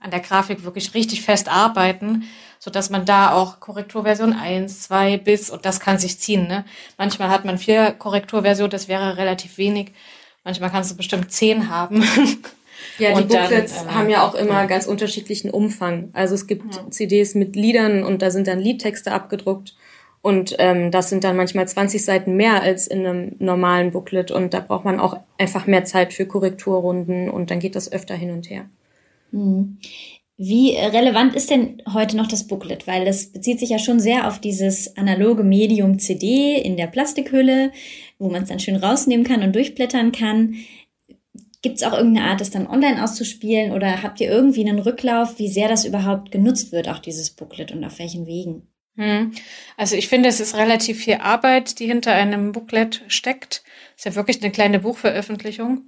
an 0.00 0.10
der 0.10 0.20
Grafik 0.20 0.64
wirklich 0.64 0.94
richtig 0.94 1.22
fest 1.22 1.48
arbeiten, 1.48 2.24
so 2.58 2.70
dass 2.70 2.90
man 2.90 3.04
da 3.04 3.32
auch 3.32 3.60
Korrekturversion 3.60 4.32
1, 4.32 4.82
2 4.82 5.18
bis, 5.18 5.50
und 5.50 5.64
das 5.64 5.80
kann 5.80 5.98
sich 5.98 6.18
ziehen. 6.18 6.46
Ne? 6.46 6.64
Manchmal 6.96 7.30
hat 7.30 7.44
man 7.44 7.58
vier 7.58 7.92
Korrekturversionen, 7.92 8.70
das 8.70 8.88
wäre 8.88 9.16
relativ 9.16 9.58
wenig. 9.58 9.92
Manchmal 10.44 10.70
kannst 10.70 10.92
du 10.92 10.96
bestimmt 10.96 11.32
zehn 11.32 11.68
haben. 11.68 12.04
Ja, 12.98 13.10
die 13.10 13.22
und 13.22 13.28
Booklets 13.28 13.74
dann, 13.74 13.88
äh, 13.88 13.92
haben 13.92 14.10
ja 14.10 14.22
auch 14.22 14.34
immer 14.34 14.54
ja. 14.54 14.66
ganz 14.66 14.86
unterschiedlichen 14.86 15.50
Umfang. 15.50 16.10
Also 16.12 16.34
es 16.34 16.46
gibt 16.46 16.74
ja. 16.74 16.90
CDs 16.90 17.34
mit 17.34 17.56
Liedern 17.56 18.04
und 18.04 18.22
da 18.22 18.30
sind 18.30 18.46
dann 18.46 18.58
Liedtexte 18.58 19.12
abgedruckt. 19.12 19.74
Und 20.26 20.56
ähm, 20.58 20.90
das 20.90 21.08
sind 21.08 21.22
dann 21.22 21.36
manchmal 21.36 21.68
20 21.68 22.04
Seiten 22.04 22.34
mehr 22.34 22.60
als 22.60 22.88
in 22.88 23.06
einem 23.06 23.36
normalen 23.38 23.92
Booklet. 23.92 24.32
Und 24.32 24.54
da 24.54 24.58
braucht 24.58 24.84
man 24.84 24.98
auch 24.98 25.20
einfach 25.38 25.68
mehr 25.68 25.84
Zeit 25.84 26.12
für 26.12 26.26
Korrekturrunden 26.26 27.30
und 27.30 27.52
dann 27.52 27.60
geht 27.60 27.76
das 27.76 27.92
öfter 27.92 28.16
hin 28.16 28.32
und 28.32 28.50
her. 28.50 28.68
Hm. 29.30 29.78
Wie 30.36 30.74
relevant 30.74 31.36
ist 31.36 31.50
denn 31.50 31.80
heute 31.94 32.16
noch 32.16 32.26
das 32.26 32.48
Booklet? 32.48 32.88
Weil 32.88 33.04
das 33.04 33.26
bezieht 33.26 33.60
sich 33.60 33.70
ja 33.70 33.78
schon 33.78 34.00
sehr 34.00 34.26
auf 34.26 34.40
dieses 34.40 34.96
analoge 34.96 35.44
Medium 35.44 36.00
CD 36.00 36.60
in 36.60 36.76
der 36.76 36.88
Plastikhülle, 36.88 37.70
wo 38.18 38.28
man 38.28 38.42
es 38.42 38.48
dann 38.48 38.58
schön 38.58 38.74
rausnehmen 38.74 39.24
kann 39.24 39.44
und 39.44 39.54
durchblättern 39.54 40.10
kann. 40.10 40.56
Gibt 41.62 41.76
es 41.76 41.84
auch 41.84 41.96
irgendeine 41.96 42.26
Art, 42.26 42.40
das 42.40 42.50
dann 42.50 42.66
online 42.66 43.04
auszuspielen 43.04 43.70
oder 43.70 44.02
habt 44.02 44.20
ihr 44.20 44.28
irgendwie 44.28 44.68
einen 44.68 44.80
Rücklauf, 44.80 45.38
wie 45.38 45.48
sehr 45.48 45.68
das 45.68 45.84
überhaupt 45.84 46.32
genutzt 46.32 46.72
wird, 46.72 46.88
auch 46.88 46.98
dieses 46.98 47.30
Booklet 47.30 47.70
und 47.70 47.84
auf 47.84 48.00
welchen 48.00 48.26
Wegen? 48.26 48.66
Hm. 48.96 49.32
Also 49.76 49.94
ich 49.96 50.08
finde, 50.08 50.28
es 50.28 50.40
ist 50.40 50.54
relativ 50.54 51.04
viel 51.04 51.16
Arbeit, 51.16 51.78
die 51.78 51.86
hinter 51.86 52.12
einem 52.12 52.52
Booklet 52.52 53.04
steckt. 53.08 53.62
Es 53.96 54.04
ist 54.04 54.04
ja 54.06 54.14
wirklich 54.14 54.42
eine 54.42 54.50
kleine 54.50 54.80
Buchveröffentlichung. 54.80 55.84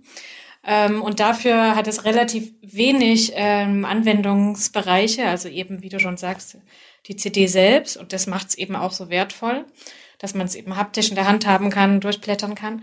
Ähm, 0.65 1.03
und 1.03 1.21
dafür 1.21 1.77
hat 1.77 1.87
es 1.87 2.05
relativ 2.05 2.53
wenig 2.61 3.33
ähm, 3.35 3.85
Anwendungsbereiche, 3.85 5.27
also 5.27 5.49
eben, 5.49 5.83
wie 5.83 5.89
du 5.89 5.99
schon 5.99 6.17
sagst, 6.17 6.59
die 7.07 7.17
CD 7.17 7.47
selbst. 7.47 7.97
Und 7.97 8.13
das 8.13 8.27
macht 8.27 8.49
es 8.49 8.55
eben 8.57 8.77
auch 8.77 8.93
so 8.93 9.09
wertvoll, 9.09 9.65
dass 10.19 10.35
man 10.35 10.47
es 10.47 10.55
eben 10.55 10.77
haptisch 10.77 11.09
in 11.09 11.15
der 11.15 11.29
Hand 11.29 11.47
haben 11.47 11.71
kann, 11.71 12.01
durchblättern 12.01 12.55
kann. 12.55 12.83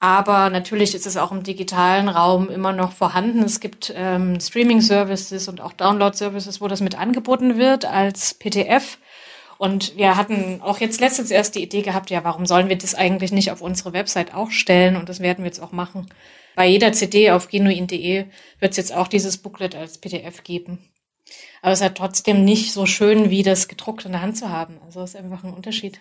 Aber 0.00 0.50
natürlich 0.50 0.96
ist 0.96 1.06
es 1.06 1.16
auch 1.16 1.30
im 1.30 1.44
digitalen 1.44 2.08
Raum 2.08 2.50
immer 2.50 2.72
noch 2.72 2.90
vorhanden. 2.92 3.44
Es 3.44 3.60
gibt 3.60 3.92
ähm, 3.96 4.40
Streaming-Services 4.40 5.46
und 5.46 5.60
auch 5.60 5.72
Download-Services, 5.72 6.60
wo 6.60 6.66
das 6.66 6.80
mit 6.80 6.98
angeboten 6.98 7.56
wird 7.56 7.84
als 7.84 8.34
PDF. 8.34 8.98
Und 9.62 9.96
wir 9.96 10.16
hatten 10.16 10.60
auch 10.60 10.80
jetzt 10.80 11.00
letztens 11.00 11.30
erst 11.30 11.54
die 11.54 11.62
Idee 11.62 11.82
gehabt, 11.82 12.10
ja, 12.10 12.24
warum 12.24 12.46
sollen 12.46 12.68
wir 12.68 12.76
das 12.76 12.96
eigentlich 12.96 13.30
nicht 13.30 13.52
auf 13.52 13.60
unsere 13.60 13.92
Website 13.92 14.34
auch 14.34 14.50
stellen? 14.50 14.96
Und 14.96 15.08
das 15.08 15.20
werden 15.20 15.44
wir 15.44 15.46
jetzt 15.46 15.62
auch 15.62 15.70
machen. 15.70 16.08
Bei 16.56 16.66
jeder 16.66 16.92
CD 16.92 17.30
auf 17.30 17.46
genuin.de 17.46 18.24
wird 18.58 18.70
es 18.72 18.76
jetzt 18.76 18.92
auch 18.92 19.06
dieses 19.06 19.38
Booklet 19.38 19.76
als 19.76 19.98
PDF 19.98 20.42
geben. 20.42 20.80
Aber 21.60 21.70
es 21.70 21.78
ist 21.78 21.84
halt 21.84 21.94
trotzdem 21.94 22.44
nicht 22.44 22.72
so 22.72 22.86
schön, 22.86 23.30
wie 23.30 23.44
das 23.44 23.68
gedruckt 23.68 24.04
in 24.04 24.10
der 24.10 24.20
Hand 24.20 24.36
zu 24.36 24.48
haben. 24.48 24.80
Also 24.84 25.00
es 25.02 25.10
ist 25.10 25.20
einfach 25.20 25.44
ein 25.44 25.54
Unterschied. 25.54 26.00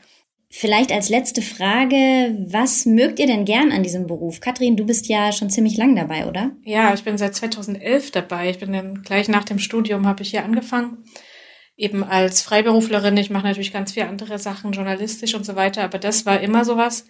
Vielleicht 0.49 0.91
als 0.91 1.09
letzte 1.09 1.43
Frage, 1.43 2.35
was 2.47 2.87
mögt 2.87 3.19
ihr 3.19 3.27
denn 3.27 3.45
gern 3.45 3.71
an 3.71 3.83
diesem 3.83 4.07
Beruf? 4.07 4.39
Kathrin, 4.39 4.75
du 4.75 4.87
bist 4.87 5.07
ja 5.07 5.31
schon 5.31 5.51
ziemlich 5.51 5.77
lang 5.77 5.95
dabei, 5.95 6.25
oder? 6.25 6.49
Ja, 6.63 6.95
ich 6.95 7.03
bin 7.03 7.19
seit 7.19 7.35
2011 7.35 8.09
dabei. 8.09 8.49
Ich 8.49 8.57
bin 8.57 8.73
dann 8.73 9.03
gleich 9.03 9.27
nach 9.27 9.43
dem 9.43 9.59
Studium 9.59 10.07
habe 10.07 10.23
ich 10.23 10.31
hier 10.31 10.43
angefangen 10.43 11.03
eben 11.81 12.03
als 12.03 12.41
Freiberuflerin, 12.41 13.17
ich 13.17 13.31
mache 13.31 13.47
natürlich 13.47 13.73
ganz 13.73 13.93
viele 13.93 14.07
andere 14.07 14.37
Sachen, 14.37 14.71
journalistisch 14.71 15.33
und 15.33 15.45
so 15.45 15.55
weiter, 15.55 15.83
aber 15.83 15.97
das 15.97 16.25
war 16.25 16.39
immer 16.39 16.63
so 16.63 16.77
was 16.77 17.05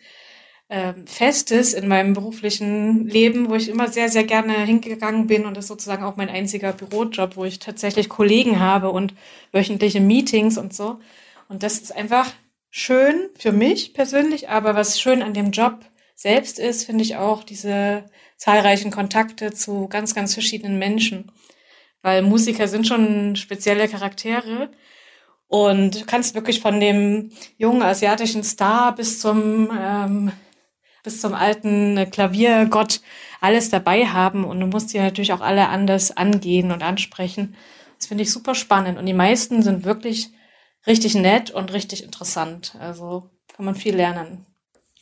äh, 0.70 0.94
Festes 1.06 1.74
in 1.74 1.90
meinem 1.90 2.14
beruflichen 2.14 3.06
Leben, 3.08 3.50
wo 3.50 3.56
ich 3.56 3.68
immer 3.68 3.90
sehr, 3.90 4.08
sehr 4.08 4.24
gerne 4.24 4.54
hingegangen 4.64 5.28
bin 5.28 5.46
und 5.46 5.58
das 5.58 5.66
ist 5.66 5.70
sozusagen 5.70 6.06
auch 6.06 6.16
mein 6.16 6.30
einziger 6.30 6.72
Bürojob, 6.72 7.36
wo 7.36 7.44
ich 7.44 7.60
tatsächlich 7.60 8.08
Kollegen 8.08 8.62
habe 8.62 8.92
und 8.92 9.14
wöchentliche 9.52 10.00
Meetings 10.00 10.58
und 10.58 10.74
so. 10.74 11.00
Und 11.50 11.64
das 11.64 11.80
ist 11.80 11.94
einfach 11.94 12.32
schön 12.70 13.30
für 13.38 13.52
mich 13.52 13.94
persönlich, 13.94 14.48
aber 14.48 14.74
was 14.74 15.02
schön 15.02 15.22
an 15.22 15.34
dem 15.34 15.52
Job 15.52 15.80
selbst 16.16 16.60
ist, 16.60 16.86
finde 16.86 17.04
ich 17.04 17.18
auch 17.18 17.44
diese 17.44 18.06
zahlreichen 18.38 18.92
Kontakte 18.92 19.52
zu 19.52 19.90
ganz, 19.90 20.16
ganz 20.16 20.34
verschiedenen 20.34 20.80
Menschen 20.80 21.30
weil 22.02 22.22
Musiker 22.22 22.68
sind 22.68 22.88
schon 22.88 23.36
spezielle 23.36 23.88
Charaktere. 23.88 24.70
Und 25.48 26.02
du 26.02 26.06
kannst 26.06 26.34
wirklich 26.34 26.62
von 26.62 26.80
dem 26.80 27.32
jungen 27.58 27.82
asiatischen 27.82 28.44
Star 28.44 28.96
bis 28.96 29.20
zum, 29.20 29.70
ähm, 29.78 30.32
bis 31.04 31.20
zum 31.20 31.34
alten 31.34 32.10
Klaviergott 32.10 33.02
alles 33.42 33.70
dabei 33.70 34.06
haben. 34.06 34.46
Und 34.46 34.60
du 34.60 34.68
musst 34.68 34.94
die 34.94 35.00
natürlich 35.00 35.34
auch 35.34 35.42
alle 35.42 35.68
anders 35.68 36.16
angehen 36.16 36.72
und 36.72 36.84
ansprechen. 36.84 37.56
Das 37.98 38.08
finde 38.08 38.24
ich 38.24 38.32
super 38.32 38.56
spannend. 38.56 38.98
Und 38.98 39.06
die 39.06 39.14
meisten 39.14 39.62
sind 39.62 39.84
wirklich 39.84 40.30
richtig 40.88 41.16
nett 41.16 41.52
und 41.52 41.74
richtig 41.74 42.04
interessant. 42.04 42.76
Also 42.80 43.30
kann 43.56 43.66
man 43.66 43.76
viel 43.76 43.96
lernen. 43.96 44.46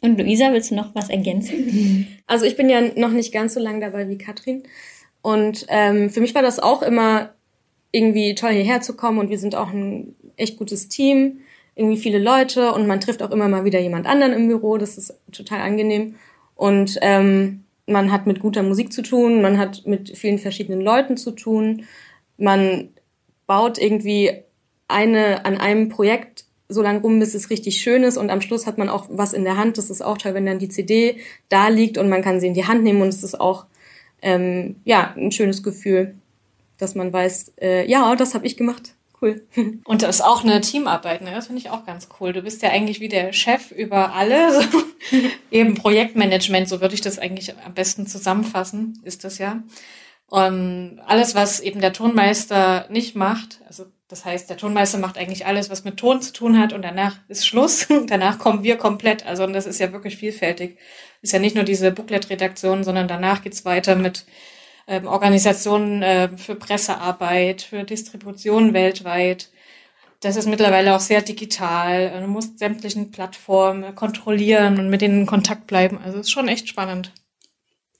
Und 0.01 0.17
Luisa, 0.17 0.51
willst 0.51 0.71
du 0.71 0.75
noch 0.75 0.95
was 0.95 1.09
ergänzen? 1.09 2.07
Also 2.25 2.45
ich 2.45 2.55
bin 2.55 2.69
ja 2.69 2.81
noch 2.95 3.11
nicht 3.11 3.33
ganz 3.33 3.53
so 3.53 3.59
lange 3.59 3.79
dabei 3.81 4.07
wie 4.07 4.17
Katrin. 4.17 4.63
Und 5.21 5.65
ähm, 5.69 6.09
für 6.09 6.21
mich 6.21 6.35
war 6.35 6.41
das 6.41 6.59
auch 6.59 6.81
immer 6.81 7.33
irgendwie 7.91 8.35
toll 8.35 8.51
hierher 8.51 8.81
zu 8.81 8.95
kommen. 8.95 9.19
Und 9.19 9.29
wir 9.29 9.39
sind 9.39 9.55
auch 9.55 9.71
ein 9.71 10.15
echt 10.37 10.57
gutes 10.57 10.87
Team, 10.87 11.41
irgendwie 11.75 11.97
viele 11.97 12.19
Leute. 12.19 12.73
Und 12.73 12.87
man 12.87 12.99
trifft 12.99 13.21
auch 13.21 13.31
immer 13.31 13.47
mal 13.47 13.65
wieder 13.65 13.79
jemand 13.79 14.05
anderen 14.05 14.33
im 14.33 14.47
Büro, 14.47 14.77
das 14.77 14.97
ist 14.97 15.13
total 15.31 15.61
angenehm. 15.61 16.15
Und 16.55 16.97
ähm, 17.01 17.63
man 17.85 18.11
hat 18.11 18.27
mit 18.27 18.39
guter 18.39 18.63
Musik 18.63 18.93
zu 18.93 19.01
tun, 19.01 19.41
man 19.41 19.57
hat 19.57 19.85
mit 19.85 20.17
vielen 20.17 20.37
verschiedenen 20.37 20.81
Leuten 20.81 21.17
zu 21.17 21.31
tun, 21.31 21.85
man 22.37 22.89
baut 23.47 23.77
irgendwie 23.77 24.43
eine 24.87 25.45
an 25.45 25.57
einem 25.57 25.89
Projekt 25.89 26.45
so 26.67 26.83
lange 26.83 27.01
rum, 27.01 27.19
bis 27.19 27.33
es 27.33 27.49
richtig 27.49 27.81
schön 27.81 28.03
ist. 28.03 28.17
Und 28.17 28.29
am 28.29 28.41
Schluss 28.41 28.67
hat 28.67 28.77
man 28.77 28.89
auch 28.89 29.07
was 29.09 29.33
in 29.33 29.43
der 29.43 29.57
Hand. 29.57 29.77
Das 29.79 29.89
ist 29.89 30.03
auch 30.03 30.19
toll, 30.19 30.35
wenn 30.35 30.45
dann 30.45 30.59
die 30.59 30.69
CD 30.69 31.17
da 31.49 31.67
liegt 31.67 31.97
und 31.97 32.09
man 32.09 32.21
kann 32.21 32.39
sie 32.39 32.47
in 32.47 32.53
die 32.53 32.67
Hand 32.67 32.83
nehmen. 32.83 33.01
Und 33.01 33.07
es 33.07 33.23
ist 33.23 33.39
auch 33.39 33.65
ähm, 34.21 34.77
ja, 34.85 35.13
ein 35.15 35.31
schönes 35.31 35.63
Gefühl. 35.63 36.15
dass 36.77 36.95
man 36.95 37.11
weiß, 37.11 37.55
äh, 37.61 37.85
ja, 37.89 38.15
das 38.15 38.33
habe 38.33 38.47
ich 38.47 38.55
gemacht. 38.55 38.93
Cool. 39.21 39.45
Und 39.83 40.01
das 40.01 40.17
ist 40.17 40.21
auch 40.21 40.45
eine 40.45 40.61
Teamarbeit, 40.61 41.21
ne? 41.21 41.31
Das 41.31 41.47
finde 41.47 41.61
ich 41.61 41.69
auch 41.69 41.85
ganz 41.85 42.07
cool. 42.19 42.31
Du 42.31 42.41
bist 42.41 42.61
ja 42.61 42.69
eigentlich 42.69 43.01
wie 43.01 43.09
der 43.09 43.33
Chef 43.33 43.71
über 43.71 44.13
alle. 44.13 44.61
So. 44.61 44.61
Eben 45.51 45.75
Projektmanagement, 45.75 46.69
so 46.69 46.79
würde 46.79 46.93
ich 46.95 47.01
das 47.01 47.19
eigentlich 47.19 47.53
am 47.65 47.73
besten 47.73 48.07
zusammenfassen, 48.07 49.01
ist 49.03 49.25
das 49.25 49.37
ja. 49.37 49.61
Und 50.27 51.01
alles, 51.05 51.33
was 51.33 51.59
eben 51.59 51.81
der 51.81 51.91
Tonmeister 51.91 52.85
nicht 52.89 53.15
macht, 53.15 53.61
also 53.67 53.85
das 54.09 54.25
heißt, 54.25 54.49
der 54.49 54.57
Tonmeister 54.57 54.97
macht 54.97 55.19
eigentlich 55.19 55.45
alles, 55.45 55.69
was 55.69 55.83
mit 55.83 55.97
Ton 55.97 56.19
zu 56.21 56.33
tun 56.33 56.57
hat 56.57 56.73
und 56.73 56.81
danach 56.81 57.17
ist 57.27 57.45
Schluss. 57.45 57.87
danach 58.07 58.39
kommen 58.39 58.63
wir 58.63 58.75
komplett. 58.75 59.25
Also 59.25 59.43
und 59.43 59.53
das 59.53 59.67
ist 59.67 59.79
ja 59.79 59.93
wirklich 59.93 60.17
vielfältig. 60.17 60.79
Ist 61.21 61.31
ja 61.31 61.39
nicht 61.39 61.55
nur 61.55 61.63
diese 61.63 61.91
Booklet-Redaktion, 61.91 62.83
sondern 62.83 63.07
danach 63.07 63.43
geht's 63.43 63.65
weiter 63.65 63.95
mit 63.95 64.25
ähm, 64.87 65.05
Organisationen 65.05 66.01
äh, 66.01 66.35
für 66.37 66.55
Pressearbeit, 66.55 67.61
für 67.61 67.83
Distribution 67.83 68.73
weltweit. 68.73 69.51
Das 70.21 70.37
ist 70.37 70.47
mittlerweile 70.47 70.95
auch 70.95 70.99
sehr 70.99 71.21
digital. 71.21 72.19
Du 72.19 72.27
musst 72.27 72.57
sämtlichen 72.57 73.11
Plattformen 73.11 73.93
kontrollieren 73.93 74.79
und 74.79 74.89
mit 74.89 75.01
denen 75.01 75.21
in 75.21 75.25
Kontakt 75.27 75.67
bleiben. 75.67 75.99
Also 76.03 76.17
es 76.17 76.25
ist 76.25 76.31
schon 76.31 76.47
echt 76.47 76.67
spannend, 76.67 77.13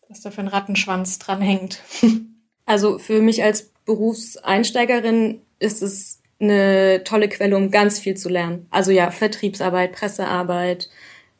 was 0.09 0.21
da 0.21 0.31
für 0.31 0.41
ein 0.41 0.47
Rattenschwanz 0.47 1.19
dran 1.19 1.41
hängt. 1.41 1.81
Also 2.65 2.99
für 2.99 3.19
mich 3.19 3.41
als 3.41 3.71
Berufseinsteigerin 3.85 5.41
ist 5.59 5.81
es 5.81 6.21
eine 6.39 7.03
tolle 7.03 7.29
Quelle, 7.29 7.55
um 7.55 7.69
ganz 7.71 7.99
viel 7.99 8.15
zu 8.15 8.29
lernen. 8.29 8.67
Also 8.69 8.91
ja, 8.91 9.11
Vertriebsarbeit, 9.11 9.91
Pressearbeit, 9.91 10.89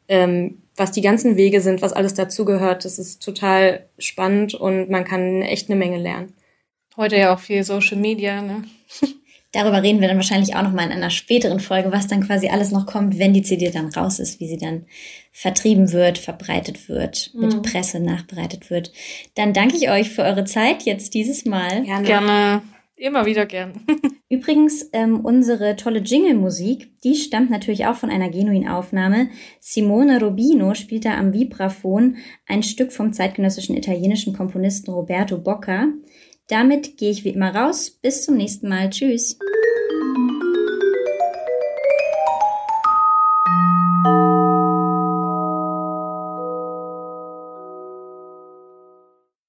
ähm, 0.08 0.58
was 0.76 0.92
die 0.92 1.00
ganzen 1.00 1.36
Wege 1.36 1.60
sind, 1.60 1.82
was 1.82 1.92
alles 1.92 2.14
dazugehört. 2.14 2.84
Das 2.84 2.98
ist 2.98 3.22
total 3.22 3.86
spannend 3.98 4.54
und 4.54 4.90
man 4.90 5.04
kann 5.04 5.42
echt 5.42 5.70
eine 5.70 5.78
Menge 5.78 5.98
lernen. 5.98 6.34
Heute 6.96 7.16
ja 7.16 7.34
auch 7.34 7.38
viel 7.38 7.64
Social 7.64 7.96
Media, 7.96 8.42
ne? 8.42 8.64
Darüber 9.52 9.82
reden 9.82 10.00
wir 10.00 10.06
dann 10.06 10.16
wahrscheinlich 10.16 10.54
auch 10.54 10.62
noch 10.62 10.72
mal 10.72 10.84
in 10.84 10.92
einer 10.92 11.10
späteren 11.10 11.58
Folge, 11.58 11.90
was 11.90 12.06
dann 12.06 12.24
quasi 12.24 12.48
alles 12.48 12.70
noch 12.70 12.86
kommt, 12.86 13.18
wenn 13.18 13.32
die 13.32 13.42
CD 13.42 13.70
dann 13.70 13.88
raus 13.88 14.20
ist, 14.20 14.38
wie 14.38 14.46
sie 14.46 14.58
dann 14.58 14.86
vertrieben 15.32 15.90
wird, 15.90 16.18
verbreitet 16.18 16.88
wird, 16.88 17.32
mit 17.34 17.54
mhm. 17.54 17.62
Presse 17.62 17.98
nachbereitet 17.98 18.70
wird. 18.70 18.92
Dann 19.34 19.52
danke 19.52 19.76
ich 19.76 19.90
euch 19.90 20.10
für 20.10 20.22
eure 20.22 20.44
Zeit 20.44 20.84
jetzt 20.84 21.14
dieses 21.14 21.46
Mal. 21.46 21.82
Gerne. 21.82 22.06
Gerne. 22.06 22.62
Immer 23.00 23.24
wieder 23.24 23.46
gern. 23.46 23.72
Übrigens, 24.28 24.90
ähm, 24.92 25.20
unsere 25.24 25.74
tolle 25.74 26.00
Jingle-Musik, 26.00 27.00
die 27.02 27.16
stammt 27.16 27.50
natürlich 27.50 27.86
auch 27.86 27.96
von 27.96 28.10
einer 28.10 28.28
genuinen 28.28 28.68
Aufnahme. 28.68 29.30
Simone 29.58 30.20
Rubino 30.20 30.74
spielt 30.74 31.06
da 31.06 31.16
am 31.16 31.32
Vibraphon 31.32 32.18
ein 32.46 32.62
Stück 32.62 32.92
vom 32.92 33.14
zeitgenössischen 33.14 33.74
italienischen 33.74 34.34
Komponisten 34.36 34.92
Roberto 34.92 35.38
Bocca. 35.38 35.88
Damit 36.48 36.98
gehe 36.98 37.10
ich 37.10 37.24
wie 37.24 37.30
immer 37.30 37.54
raus. 37.54 37.90
Bis 37.90 38.22
zum 38.22 38.36
nächsten 38.36 38.68
Mal. 38.68 38.90
Tschüss. 38.90 39.38